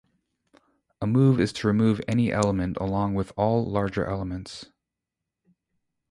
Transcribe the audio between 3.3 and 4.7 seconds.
all larger elements.